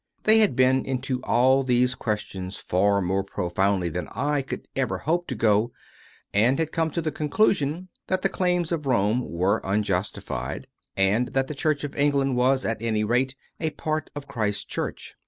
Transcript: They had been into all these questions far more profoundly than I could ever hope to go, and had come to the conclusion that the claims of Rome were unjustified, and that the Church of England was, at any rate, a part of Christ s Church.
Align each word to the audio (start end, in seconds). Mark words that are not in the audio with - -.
They 0.23 0.39
had 0.39 0.55
been 0.55 0.83
into 0.83 1.21
all 1.21 1.61
these 1.61 1.93
questions 1.93 2.57
far 2.57 3.03
more 3.03 3.23
profoundly 3.23 3.87
than 3.89 4.07
I 4.07 4.41
could 4.41 4.67
ever 4.75 4.97
hope 4.97 5.27
to 5.27 5.35
go, 5.35 5.71
and 6.33 6.57
had 6.57 6.71
come 6.71 6.89
to 6.93 7.03
the 7.03 7.11
conclusion 7.11 7.87
that 8.07 8.23
the 8.23 8.27
claims 8.27 8.71
of 8.71 8.87
Rome 8.87 9.23
were 9.29 9.61
unjustified, 9.63 10.65
and 10.97 11.27
that 11.35 11.45
the 11.45 11.53
Church 11.53 11.83
of 11.83 11.95
England 11.95 12.35
was, 12.35 12.65
at 12.65 12.81
any 12.81 13.03
rate, 13.03 13.35
a 13.59 13.69
part 13.69 14.09
of 14.15 14.27
Christ 14.27 14.61
s 14.61 14.65
Church. 14.65 15.13